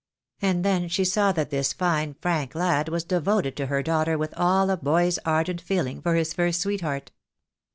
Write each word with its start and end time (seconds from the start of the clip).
And 0.41 0.65
then 0.65 0.87
she 0.87 1.05
saw 1.05 1.31
that 1.33 1.51
this 1.51 1.73
fine, 1.73 2.15
frank 2.23 2.55
lad 2.55 2.89
was 2.89 3.03
devoted 3.03 3.55
to 3.57 3.67
her 3.67 3.83
daughter 3.83 4.17
with 4.17 4.33
all 4.35 4.71
a 4.71 4.77
boy's 4.77 5.19
ardent 5.25 5.61
feeling 5.61 6.01
for 6.01 6.15
his 6.15 6.33
first 6.33 6.59
sweetheart. 6.59 7.11